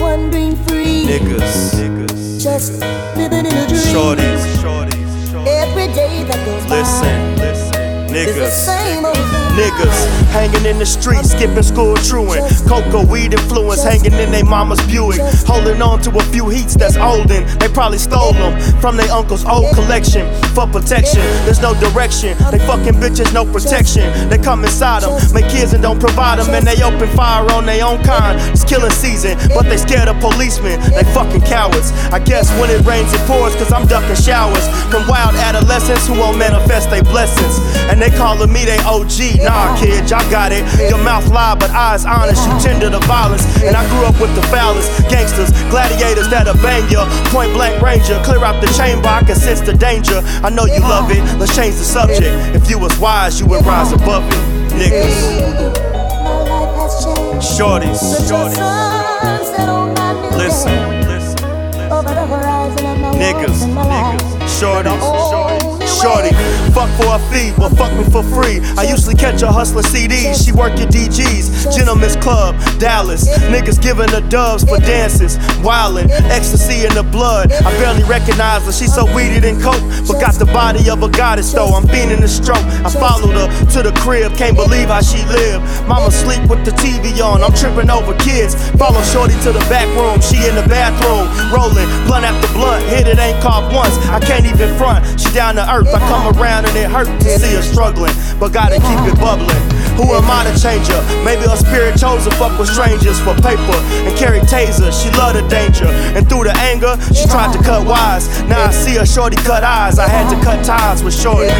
[0.00, 1.04] Wandering free.
[1.06, 2.80] Niggas, niggas, Just
[3.16, 3.80] living in a dream.
[3.92, 5.46] shorties, shorties, shorties.
[5.46, 7.70] Every day that goes Listen, listen,
[8.08, 8.50] by is the niggas.
[8.50, 9.43] same old thing.
[9.54, 12.42] Niggas hanging in the streets, skipping school, truant.
[12.66, 15.20] Cocoa weed influence, hanging in they mama's Buick.
[15.46, 17.46] Holding on to a few heats that's olden.
[17.58, 20.26] They probably stole them from their uncle's old collection.
[20.58, 22.36] For protection, there's no direction.
[22.50, 24.10] They fucking bitches, no protection.
[24.28, 26.50] They come inside them, make kids and don't provide them.
[26.50, 28.34] And they open fire on their own kind.
[28.50, 30.80] It's killing season, but they scared of policemen.
[30.90, 31.92] They fucking cowards.
[32.10, 34.66] I guess when it rains, it pours, cause I'm ducking showers.
[34.90, 37.54] From wild adolescents who won't manifest their blessings.
[37.86, 39.43] And they calling me they OG.
[39.44, 40.64] Nah, kid, y'all got it.
[40.88, 42.40] Your mouth lie, but eyes honest.
[42.48, 43.44] You tender to violence.
[43.62, 47.04] And I grew up with the foulest gangsters, gladiators that'll bang ya.
[47.30, 49.08] Point blank ranger, clear out the chamber.
[49.08, 50.20] I can sense the danger.
[50.42, 51.20] I know you love it.
[51.38, 52.32] Let's change the subject.
[52.56, 54.34] If you was wise, you would rise above it.
[54.74, 55.84] Niggas,
[56.24, 57.46] My life has changed.
[57.46, 58.54] shorties, shorties.
[58.56, 61.92] sun set on my new Listen, listen, listen.
[61.92, 64.20] Over the horizon of my Niggas, walls and my life.
[64.20, 65.83] niggas, shorties, shorties.
[66.04, 66.32] Shorty.
[66.76, 68.60] Fuck for a fee, but fuck me for free.
[68.76, 70.44] I usually catch a hustler CDs.
[70.44, 73.24] She work at DG's, Gentlemen's Club, Dallas.
[73.48, 77.52] Niggas giving her doves for dances, wildin', ecstasy in the blood.
[77.52, 78.72] I barely recognize her.
[78.72, 81.72] She so weedy and coke, but got the body of a goddess though.
[81.72, 82.64] I'm fiending the stroke.
[82.84, 85.64] I followed her to the crib, can't believe how she lived.
[85.88, 87.42] Mama sleep with the TV on.
[87.42, 88.54] I'm tripping over kids.
[88.76, 90.20] Follow Shorty to the back room.
[90.20, 92.84] She in the bathroom, rolling blunt after blunt.
[92.90, 93.96] Hit it ain't caught once.
[94.10, 95.06] I can't even front.
[95.20, 95.93] She down to earth.
[95.94, 99.62] I come around and it hurt to see her struggling, but gotta keep it bubbling.
[99.94, 101.00] Who am I to change her?
[101.24, 104.90] Maybe her spirit chose to fuck with strangers for paper and carry taser.
[104.90, 105.86] She love the danger,
[106.18, 108.26] and through the anger, she tried to cut wise.
[108.50, 109.98] Now I see her shorty cut eyes.
[110.00, 111.50] I had to cut ties with shorty.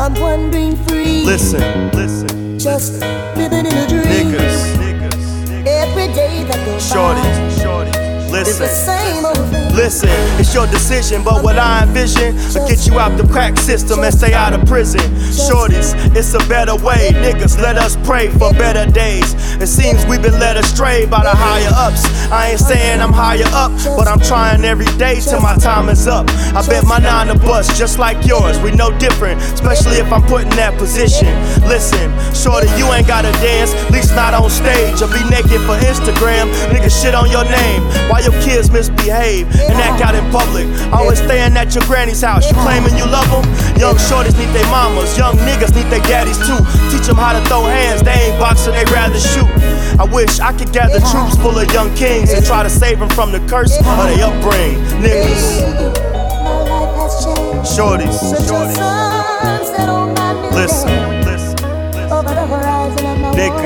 [0.00, 1.22] I'm wandering free.
[1.24, 3.00] Listen, listen, Just
[3.36, 4.04] living in a dream.
[4.04, 7.99] niggas, niggas, Every day that goes shorty, by shorty.
[8.30, 8.68] Listen.
[8.68, 9.74] same old thing.
[9.74, 14.00] Listen, it's your decision, but what I envision will get you out the crack system
[14.00, 15.00] and stay out of prison.
[15.30, 17.10] Shorties, it's a better way.
[17.12, 19.34] Niggas, let us pray for better days.
[19.60, 22.04] It seems we've been led astray by the higher ups.
[22.30, 26.06] I ain't saying I'm higher up, but I'm trying every day till my time is
[26.06, 26.28] up.
[26.54, 28.58] I bet my nine to bust just like yours.
[28.60, 31.28] We no different, especially if I'm put in that position.
[31.70, 35.78] Listen, shorty, you ain't gotta dance, At least not on stage, or be naked for
[35.78, 36.50] Instagram.
[36.74, 37.86] Nigga, shit on your name.
[38.10, 40.66] Why your kids misbehave and act out in public?
[40.92, 42.50] Always staying at your granny's house.
[42.50, 43.46] You claiming you love them?
[43.78, 46.58] Young shorties need their mamas, young niggas need their daddies too.
[46.90, 49.46] Teach them how to throw hands, they ain't boxing, they rather shoot.
[49.94, 53.08] I wish I could gather troops full of young kings and try to save them
[53.10, 54.82] from the curse of their upbringing.
[54.98, 55.94] Niggas,
[56.42, 57.70] My life has changed.
[57.78, 58.18] shorties,
[58.50, 59.19] shorties.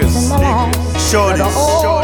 [0.02, 2.03] Shorties, shorties.